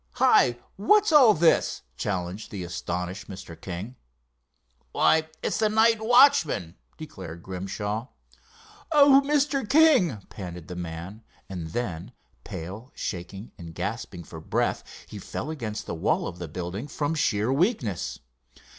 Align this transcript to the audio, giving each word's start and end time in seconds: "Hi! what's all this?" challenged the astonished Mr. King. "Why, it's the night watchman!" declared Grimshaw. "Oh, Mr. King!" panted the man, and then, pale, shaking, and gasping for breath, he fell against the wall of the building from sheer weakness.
"Hi! 0.13 0.57
what's 0.77 1.11
all 1.11 1.35
this?" 1.35 1.83
challenged 1.95 2.49
the 2.49 2.63
astonished 2.63 3.27
Mr. 3.29 3.55
King. 3.55 3.97
"Why, 4.93 5.29
it's 5.43 5.59
the 5.59 5.69
night 5.69 6.01
watchman!" 6.01 6.75
declared 6.97 7.43
Grimshaw. 7.43 8.07
"Oh, 8.91 9.21
Mr. 9.23 9.69
King!" 9.69 10.17
panted 10.27 10.69
the 10.69 10.75
man, 10.75 11.21
and 11.47 11.67
then, 11.67 12.13
pale, 12.43 12.91
shaking, 12.95 13.51
and 13.59 13.75
gasping 13.75 14.23
for 14.23 14.41
breath, 14.41 14.83
he 15.07 15.19
fell 15.19 15.51
against 15.51 15.85
the 15.85 15.93
wall 15.93 16.25
of 16.25 16.39
the 16.39 16.47
building 16.47 16.87
from 16.87 17.13
sheer 17.13 17.53
weakness. 17.53 18.17